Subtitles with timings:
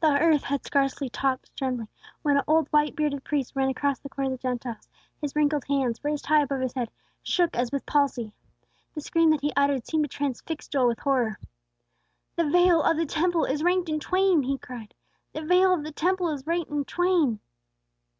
[0.00, 1.86] The earth had scarcely stopped trembling,
[2.22, 4.88] when an old white bearded priest ran across the Court of the Gentiles;
[5.20, 6.90] his wrinkled hands, raised above his head,
[7.22, 8.32] shook as with palsy.
[8.96, 11.38] The scream that he uttered seemed to transfix Joel with horror.
[12.34, 14.92] "The veil of the Temple is rent in twain!" he cried,
[15.32, 17.38] "_The veil of the Temple is rent in twain!